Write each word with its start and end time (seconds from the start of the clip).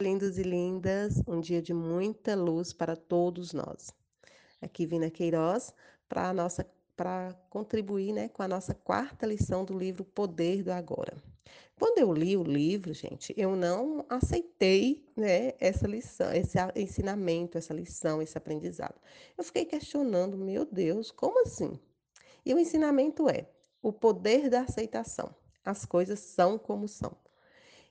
Lindos 0.00 0.38
e 0.38 0.44
lindas, 0.44 1.20
um 1.26 1.40
dia 1.40 1.60
de 1.60 1.74
muita 1.74 2.36
luz 2.36 2.72
para 2.72 2.94
todos 2.94 3.52
nós. 3.52 3.92
Aqui 4.62 4.86
Vina 4.86 5.10
Queiroz 5.10 5.74
para 6.08 6.32
nossa 6.32 6.64
para 6.96 7.34
contribuir, 7.50 8.12
né, 8.12 8.28
com 8.28 8.40
a 8.40 8.46
nossa 8.46 8.72
quarta 8.72 9.26
lição 9.26 9.64
do 9.64 9.76
livro 9.76 10.04
Poder 10.04 10.62
do 10.62 10.70
Agora. 10.70 11.16
Quando 11.76 11.98
eu 11.98 12.12
li 12.12 12.36
o 12.36 12.44
livro, 12.44 12.94
gente, 12.94 13.34
eu 13.36 13.56
não 13.56 14.06
aceitei, 14.08 15.04
né, 15.16 15.54
essa 15.58 15.88
lição, 15.88 16.32
esse 16.32 16.56
ensinamento, 16.76 17.58
essa 17.58 17.74
lição, 17.74 18.22
esse 18.22 18.38
aprendizado. 18.38 19.00
Eu 19.36 19.42
fiquei 19.42 19.64
questionando, 19.64 20.38
meu 20.38 20.64
Deus, 20.64 21.10
como 21.10 21.42
assim? 21.42 21.76
E 22.46 22.54
o 22.54 22.58
ensinamento 22.60 23.28
é 23.28 23.50
o 23.82 23.92
poder 23.92 24.48
da 24.48 24.60
aceitação. 24.60 25.34
As 25.64 25.84
coisas 25.84 26.20
são 26.20 26.56
como 26.56 26.86
são. 26.86 27.16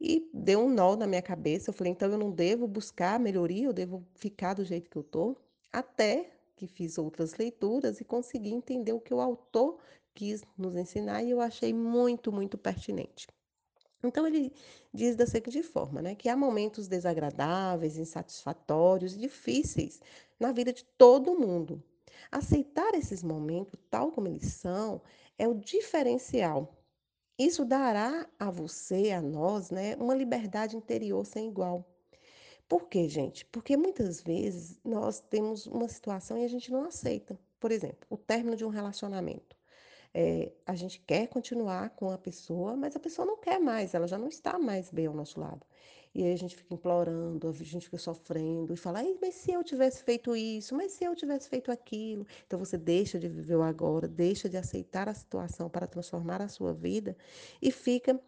E 0.00 0.30
deu 0.32 0.60
um 0.60 0.70
nó 0.70 0.96
na 0.96 1.06
minha 1.06 1.22
cabeça. 1.22 1.70
Eu 1.70 1.74
falei, 1.74 1.92
então 1.92 2.10
eu 2.10 2.18
não 2.18 2.30
devo 2.30 2.66
buscar 2.66 3.20
melhoria, 3.20 3.66
eu 3.66 3.72
devo 3.72 4.04
ficar 4.14 4.54
do 4.54 4.64
jeito 4.64 4.88
que 4.88 4.96
eu 4.96 5.02
tô. 5.02 5.36
Até 5.72 6.30
que 6.56 6.66
fiz 6.66 6.98
outras 6.98 7.34
leituras 7.34 8.00
e 8.00 8.04
consegui 8.04 8.50
entender 8.50 8.92
o 8.92 9.00
que 9.00 9.14
o 9.14 9.20
autor 9.20 9.78
quis 10.14 10.42
nos 10.56 10.76
ensinar 10.76 11.22
e 11.22 11.30
eu 11.30 11.40
achei 11.40 11.72
muito, 11.72 12.32
muito 12.32 12.58
pertinente. 12.58 13.28
Então 14.02 14.26
ele 14.26 14.52
diz 14.92 15.14
da 15.14 15.26
seguinte 15.26 15.62
forma, 15.62 16.00
né, 16.00 16.14
que 16.14 16.28
há 16.28 16.36
momentos 16.36 16.88
desagradáveis, 16.88 17.98
insatisfatórios, 17.98 19.16
difíceis 19.16 20.00
na 20.38 20.52
vida 20.52 20.72
de 20.72 20.84
todo 20.84 21.38
mundo. 21.38 21.82
Aceitar 22.30 22.94
esses 22.94 23.22
momentos 23.22 23.78
tal 23.90 24.10
como 24.10 24.28
eles 24.28 24.52
são 24.54 25.02
é 25.38 25.46
o 25.48 25.54
diferencial 25.54 26.79
isso 27.46 27.64
dará 27.64 28.28
a 28.38 28.50
você, 28.50 29.12
a 29.12 29.22
nós, 29.22 29.70
né, 29.70 29.96
uma 29.96 30.14
liberdade 30.14 30.76
interior 30.76 31.24
sem 31.24 31.48
igual. 31.48 31.86
Por 32.68 32.88
quê, 32.88 33.08
gente? 33.08 33.44
Porque 33.46 33.76
muitas 33.76 34.20
vezes 34.22 34.78
nós 34.84 35.20
temos 35.20 35.66
uma 35.66 35.88
situação 35.88 36.36
e 36.38 36.44
a 36.44 36.48
gente 36.48 36.70
não 36.70 36.84
aceita. 36.84 37.38
Por 37.58 37.72
exemplo, 37.72 38.06
o 38.10 38.16
término 38.16 38.56
de 38.56 38.64
um 38.64 38.68
relacionamento. 38.68 39.56
É, 40.12 40.52
a 40.66 40.74
gente 40.74 41.00
quer 41.00 41.28
continuar 41.28 41.90
com 41.90 42.10
a 42.10 42.18
pessoa, 42.18 42.76
mas 42.76 42.96
a 42.96 43.00
pessoa 43.00 43.24
não 43.24 43.36
quer 43.36 43.60
mais, 43.60 43.94
ela 43.94 44.08
já 44.08 44.18
não 44.18 44.28
está 44.28 44.58
mais 44.58 44.90
bem 44.90 45.06
ao 45.06 45.14
nosso 45.14 45.38
lado. 45.38 45.64
E 46.12 46.24
aí 46.24 46.32
a 46.32 46.36
gente 46.36 46.56
fica 46.56 46.74
implorando, 46.74 47.48
a 47.48 47.52
gente 47.52 47.84
fica 47.84 47.98
sofrendo 47.98 48.74
e 48.74 48.76
fala, 48.76 49.00
mas 49.20 49.34
se 49.36 49.52
eu 49.52 49.62
tivesse 49.62 50.02
feito 50.02 50.34
isso, 50.34 50.74
mas 50.74 50.92
se 50.92 51.04
eu 51.04 51.14
tivesse 51.14 51.48
feito 51.48 51.70
aquilo. 51.70 52.26
Então 52.46 52.58
você 52.58 52.76
deixa 52.76 53.18
de 53.18 53.28
viver 53.28 53.54
o 53.54 53.62
agora, 53.62 54.08
deixa 54.08 54.48
de 54.48 54.56
aceitar 54.56 55.08
a 55.08 55.14
situação 55.14 55.68
para 55.70 55.86
transformar 55.86 56.42
a 56.42 56.48
sua 56.48 56.72
vida 56.72 57.16
e 57.62 57.70
fica 57.70 58.20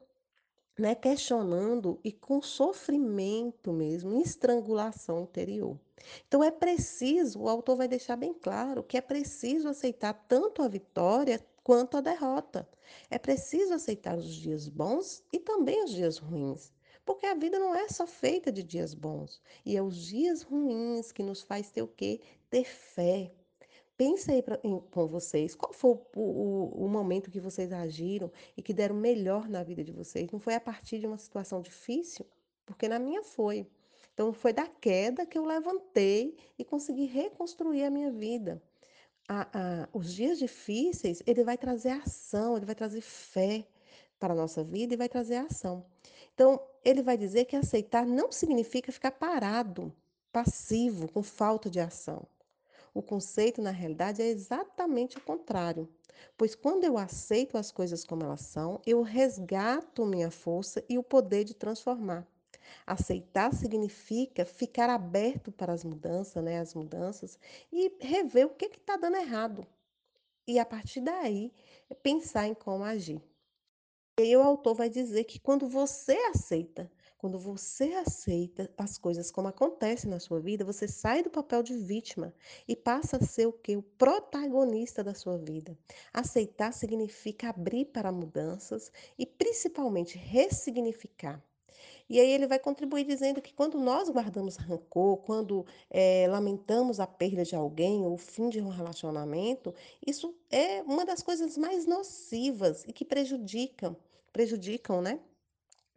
né, 0.78 0.94
questionando 0.94 1.98
e 2.04 2.12
com 2.12 2.40
sofrimento 2.40 3.72
mesmo, 3.72 4.20
estrangulação 4.20 5.20
interior. 5.20 5.78
Então 6.26 6.42
é 6.42 6.50
preciso, 6.50 7.40
o 7.40 7.48
autor 7.48 7.76
vai 7.76 7.88
deixar 7.88 8.16
bem 8.16 8.32
claro 8.32 8.82
que 8.82 8.96
é 8.96 9.00
preciso 9.00 9.68
aceitar 9.68 10.14
tanto 10.28 10.62
a 10.62 10.68
vitória 10.68 11.44
quanto 11.62 11.96
a 11.96 12.00
derrota. 12.00 12.68
É 13.10 13.18
preciso 13.18 13.74
aceitar 13.74 14.16
os 14.16 14.34
dias 14.34 14.68
bons 14.68 15.24
e 15.32 15.38
também 15.38 15.84
os 15.84 15.90
dias 15.90 16.18
ruins. 16.18 16.72
Porque 17.04 17.26
a 17.26 17.34
vida 17.34 17.58
não 17.58 17.74
é 17.74 17.88
só 17.88 18.06
feita 18.06 18.52
de 18.52 18.62
dias 18.62 18.94
bons. 18.94 19.42
E 19.64 19.76
é 19.76 19.82
os 19.82 19.96
dias 19.96 20.42
ruins 20.42 21.10
que 21.12 21.22
nos 21.22 21.42
faz 21.42 21.70
ter 21.70 21.82
o 21.82 21.88
quê? 21.88 22.20
Ter 22.48 22.64
fé, 22.64 23.32
Pensa 23.96 24.32
aí 24.32 24.42
com 24.90 25.06
vocês, 25.06 25.54
qual 25.54 25.72
foi 25.72 25.92
o, 25.92 26.00
o, 26.16 26.86
o 26.86 26.88
momento 26.88 27.30
que 27.30 27.38
vocês 27.38 27.72
agiram 27.72 28.32
e 28.56 28.62
que 28.62 28.72
deram 28.72 28.96
melhor 28.96 29.48
na 29.48 29.62
vida 29.62 29.84
de 29.84 29.92
vocês? 29.92 30.30
Não 30.32 30.40
foi 30.40 30.54
a 30.54 30.60
partir 30.60 30.98
de 30.98 31.06
uma 31.06 31.18
situação 31.18 31.60
difícil? 31.60 32.26
Porque 32.64 32.88
na 32.88 32.98
minha 32.98 33.22
foi. 33.22 33.64
Então, 34.12 34.32
foi 34.32 34.52
da 34.52 34.66
queda 34.66 35.24
que 35.24 35.38
eu 35.38 35.44
levantei 35.44 36.36
e 36.58 36.64
consegui 36.64 37.04
reconstruir 37.04 37.84
a 37.84 37.90
minha 37.90 38.10
vida. 38.10 38.62
A, 39.28 39.42
a, 39.42 39.88
os 39.92 40.12
dias 40.14 40.38
difíceis, 40.38 41.22
ele 41.26 41.44
vai 41.44 41.56
trazer 41.56 41.90
ação, 41.90 42.56
ele 42.56 42.66
vai 42.66 42.74
trazer 42.74 43.00
fé 43.00 43.66
para 44.18 44.34
a 44.34 44.36
nossa 44.36 44.62
vida 44.62 44.94
e 44.94 44.96
vai 44.96 45.08
trazer 45.08 45.36
ação. 45.36 45.84
Então, 46.34 46.60
ele 46.84 47.02
vai 47.02 47.16
dizer 47.16 47.44
que 47.44 47.56
aceitar 47.56 48.06
não 48.06 48.32
significa 48.32 48.92
ficar 48.92 49.12
parado, 49.12 49.92
passivo, 50.32 51.10
com 51.10 51.22
falta 51.22 51.70
de 51.70 51.80
ação. 51.80 52.26
O 52.94 53.02
conceito, 53.02 53.62
na 53.62 53.70
realidade, 53.70 54.22
é 54.22 54.26
exatamente 54.26 55.16
o 55.16 55.20
contrário. 55.20 55.88
Pois 56.36 56.54
quando 56.54 56.84
eu 56.84 56.98
aceito 56.98 57.56
as 57.56 57.72
coisas 57.72 58.04
como 58.04 58.22
elas 58.22 58.42
são, 58.42 58.80
eu 58.86 59.02
resgato 59.02 60.04
minha 60.04 60.30
força 60.30 60.84
e 60.88 60.98
o 60.98 61.02
poder 61.02 61.44
de 61.44 61.54
transformar. 61.54 62.26
Aceitar 62.86 63.52
significa 63.54 64.44
ficar 64.44 64.90
aberto 64.90 65.52
para 65.52 65.72
as 65.72 65.84
mudanças, 65.84 66.42
né, 66.42 66.58
as 66.58 66.74
mudanças 66.74 67.38
e 67.72 67.96
rever 68.00 68.46
o 68.46 68.54
que 68.54 68.66
está 68.66 68.96
dando 68.96 69.16
errado. 69.16 69.66
E 70.46 70.58
a 70.58 70.64
partir 70.64 71.00
daí, 71.00 71.52
pensar 72.02 72.46
em 72.46 72.54
como 72.54 72.84
agir. 72.84 73.22
E 74.18 74.22
aí 74.24 74.36
o 74.36 74.42
autor 74.42 74.74
vai 74.74 74.90
dizer 74.90 75.24
que 75.24 75.38
quando 75.38 75.66
você 75.66 76.12
aceita, 76.34 76.90
quando 77.16 77.38
você 77.38 77.94
aceita 77.94 78.68
as 78.76 78.98
coisas 78.98 79.30
como 79.30 79.48
acontecem 79.48 80.10
na 80.10 80.18
sua 80.18 80.40
vida, 80.40 80.64
você 80.64 80.86
sai 80.88 81.22
do 81.22 81.30
papel 81.30 81.62
de 81.62 81.74
vítima 81.74 82.34
e 82.66 82.76
passa 82.76 83.16
a 83.16 83.24
ser 83.24 83.46
o 83.46 83.52
que? 83.52 83.76
O 83.76 83.82
protagonista 83.82 85.02
da 85.02 85.14
sua 85.14 85.38
vida. 85.38 85.78
Aceitar 86.12 86.72
significa 86.72 87.48
abrir 87.48 87.86
para 87.86 88.12
mudanças 88.12 88.92
e 89.16 89.24
principalmente 89.24 90.18
ressignificar. 90.18 91.42
E 92.12 92.20
aí 92.20 92.30
ele 92.30 92.46
vai 92.46 92.58
contribuir 92.58 93.04
dizendo 93.04 93.40
que 93.40 93.54
quando 93.54 93.80
nós 93.80 94.10
guardamos 94.10 94.56
rancor, 94.56 95.16
quando 95.22 95.64
é, 95.88 96.26
lamentamos 96.28 97.00
a 97.00 97.06
perda 97.06 97.42
de 97.42 97.56
alguém 97.56 98.04
ou 98.04 98.12
o 98.12 98.18
fim 98.18 98.50
de 98.50 98.60
um 98.60 98.68
relacionamento, 98.68 99.74
isso 100.06 100.36
é 100.50 100.82
uma 100.82 101.06
das 101.06 101.22
coisas 101.22 101.56
mais 101.56 101.86
nocivas 101.86 102.84
e 102.86 102.92
que 102.92 103.02
prejudicam, 103.02 103.96
prejudicam, 104.30 105.00
né? 105.00 105.20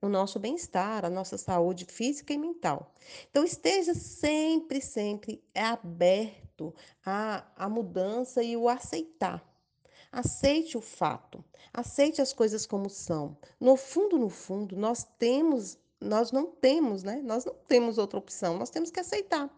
O 0.01 0.07
nosso 0.07 0.39
bem-estar, 0.39 1.03
a 1.03 1.09
nossa 1.09 1.37
saúde 1.37 1.83
física 1.83 2.31
e 2.31 2.37
mental. 2.37 2.95
Então, 3.29 3.43
esteja 3.43 3.93
sempre, 3.93 4.79
sempre 4.79 5.43
aberto 5.53 6.73
à, 7.05 7.45
à 7.57 7.67
mudança 7.67 8.41
e 8.41 8.55
o 8.55 8.69
aceitar. 8.69 9.45
Aceite 10.13 10.77
o 10.77 10.81
fato, 10.81 11.43
aceite 11.73 12.21
as 12.21 12.31
coisas 12.31 12.65
como 12.65 12.89
são. 12.89 13.37
No 13.59 13.75
fundo, 13.75 14.17
no 14.17 14.29
fundo, 14.29 14.77
nós 14.77 15.03
temos 15.19 15.77
nós 16.05 16.31
não 16.31 16.45
temos, 16.45 17.03
né? 17.03 17.21
Nós 17.23 17.43
não 17.45 17.53
temos 17.67 17.97
outra 17.97 18.19
opção, 18.19 18.57
nós 18.57 18.69
temos 18.69 18.91
que 18.91 18.99
aceitar. 18.99 19.49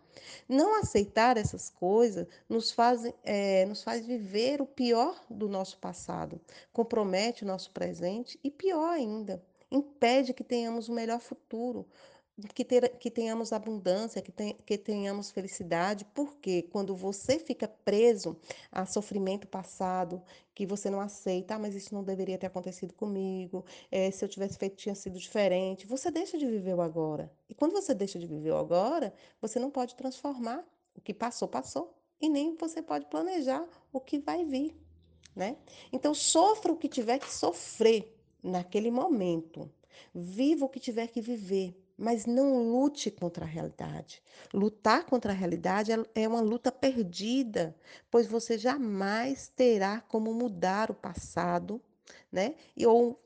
Não 0.49 0.79
aceitar 0.79 1.37
essas 1.37 1.69
coisas 1.69 2.27
nos 2.49 2.71
faz, 2.71 3.01
é, 3.23 3.65
nos 3.65 3.83
faz 3.83 4.05
viver 4.05 4.61
o 4.61 4.65
pior 4.65 5.23
do 5.29 5.47
nosso 5.47 5.77
passado, 5.77 6.41
compromete 6.73 7.43
o 7.43 7.47
nosso 7.47 7.71
presente 7.71 8.39
e, 8.43 8.49
pior 8.49 8.89
ainda, 8.89 9.43
impede 9.69 10.33
que 10.33 10.43
tenhamos 10.43 10.89
um 10.89 10.93
melhor 10.93 11.19
futuro, 11.19 11.85
que, 12.53 12.63
ter, 12.63 12.89
que 12.97 13.09
tenhamos 13.09 13.51
abundância, 13.51 14.21
que, 14.21 14.31
ten, 14.31 14.55
que 14.65 14.77
tenhamos 14.77 15.31
felicidade, 15.31 16.05
porque 16.13 16.63
quando 16.63 16.95
você 16.95 17.39
fica 17.39 17.67
preso 17.67 18.37
a 18.71 18.85
sofrimento 18.85 19.47
passado, 19.47 20.21
que 20.53 20.65
você 20.65 20.89
não 20.89 21.01
aceita, 21.01 21.55
ah, 21.55 21.59
mas 21.59 21.73
isso 21.73 21.93
não 21.95 22.03
deveria 22.03 22.37
ter 22.37 22.47
acontecido 22.47 22.93
comigo, 22.93 23.65
é, 23.91 24.11
se 24.11 24.23
eu 24.23 24.29
tivesse 24.29 24.57
feito 24.57 24.75
tinha 24.75 24.93
sido 24.93 25.17
diferente, 25.17 25.87
você 25.87 26.11
deixa 26.11 26.37
de 26.37 26.45
viver 26.45 26.75
o 26.75 26.81
agora. 26.81 27.31
E 27.49 27.55
quando 27.55 27.71
você 27.71 27.93
deixa 27.93 28.19
de 28.19 28.27
viver 28.27 28.51
o 28.51 28.57
agora, 28.57 29.13
você 29.41 29.59
não 29.59 29.71
pode 29.71 29.95
transformar. 29.95 30.63
O 30.95 31.01
que 31.01 31.13
passou, 31.13 31.47
passou, 31.47 31.95
e 32.19 32.27
nem 32.27 32.55
você 32.55 32.81
pode 32.81 33.05
planejar 33.05 33.63
o 33.93 33.99
que 33.99 34.17
vai 34.17 34.43
vir, 34.43 34.75
né? 35.35 35.57
Então, 35.93 36.13
sofra 36.13 36.71
o 36.71 36.77
que 36.77 36.89
tiver 36.89 37.19
que 37.19 37.31
sofrer 37.31 38.19
naquele 38.41 38.89
momento, 38.89 39.71
viva 40.13 40.65
o 40.65 40.69
que 40.69 40.79
tiver 40.79 41.07
que 41.07 41.21
viver, 41.21 41.75
mas 41.97 42.25
não 42.25 42.71
lute 42.71 43.09
contra 43.09 43.43
a 43.43 43.47
realidade. 43.47 44.21
Lutar 44.53 45.05
contra 45.05 45.31
a 45.31 45.35
realidade 45.35 45.91
é, 45.91 45.97
é 46.13 46.27
uma 46.27 46.41
luta 46.41 46.71
perdida, 46.71 47.75
pois 48.11 48.27
você 48.27 48.57
jamais 48.57 49.51
terá 49.55 50.01
como 50.01 50.33
mudar 50.33 50.91
o 50.91 50.95
passado, 50.95 51.81
né? 52.31 52.55
E 52.75 52.85
ou 52.85 53.19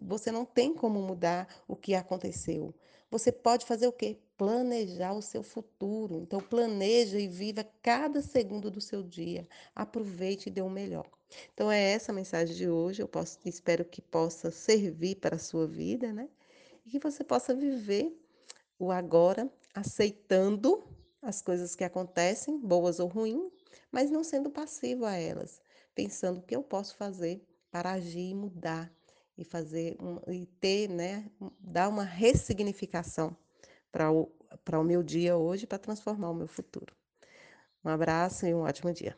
você 0.00 0.30
não 0.30 0.44
tem 0.44 0.74
como 0.74 1.00
mudar 1.00 1.48
o 1.66 1.74
que 1.74 1.94
aconteceu. 1.94 2.74
Você 3.10 3.32
pode 3.32 3.66
fazer 3.66 3.88
o 3.88 3.92
quê? 3.92 4.18
Planejar 4.36 5.12
o 5.14 5.22
seu 5.22 5.42
futuro. 5.42 6.20
Então 6.22 6.40
planeja 6.40 7.18
e 7.18 7.26
viva 7.26 7.64
cada 7.82 8.22
segundo 8.22 8.70
do 8.70 8.80
seu 8.80 9.02
dia. 9.02 9.48
Aproveite 9.74 10.48
e 10.48 10.52
dê 10.52 10.62
o 10.62 10.70
melhor. 10.70 11.06
Então 11.54 11.70
é 11.70 11.92
essa 11.92 12.12
a 12.12 12.14
mensagem 12.14 12.54
de 12.54 12.68
hoje. 12.68 13.02
Eu 13.02 13.08
posso, 13.08 13.38
espero 13.44 13.84
que 13.84 14.00
possa 14.00 14.50
servir 14.50 15.16
para 15.16 15.36
a 15.36 15.38
sua 15.40 15.66
vida, 15.66 16.12
né? 16.12 16.28
Que 16.90 16.98
você 16.98 17.22
possa 17.22 17.54
viver 17.54 18.12
o 18.78 18.90
agora, 18.90 19.50
aceitando 19.74 20.84
as 21.22 21.40
coisas 21.40 21.76
que 21.76 21.84
acontecem, 21.84 22.58
boas 22.58 22.98
ou 22.98 23.08
ruins, 23.08 23.52
mas 23.92 24.10
não 24.10 24.24
sendo 24.24 24.50
passivo 24.50 25.04
a 25.04 25.14
elas, 25.14 25.60
pensando 25.94 26.38
o 26.38 26.42
que 26.42 26.56
eu 26.56 26.62
posso 26.62 26.96
fazer 26.96 27.46
para 27.70 27.92
agir 27.92 28.30
e 28.30 28.34
mudar 28.34 28.92
e 29.36 29.44
fazer 29.44 29.96
um, 30.00 30.20
e 30.32 30.46
ter, 30.46 30.88
né, 30.88 31.30
dar 31.58 31.88
uma 31.88 32.04
ressignificação 32.04 33.36
para 33.90 34.10
o 34.10 34.30
para 34.64 34.80
o 34.80 34.84
meu 34.84 35.02
dia 35.02 35.36
hoje, 35.36 35.66
para 35.66 35.78
transformar 35.78 36.30
o 36.30 36.34
meu 36.34 36.48
futuro. 36.48 36.94
Um 37.84 37.88
abraço 37.88 38.46
e 38.46 38.54
um 38.54 38.62
ótimo 38.62 38.92
dia. 38.92 39.16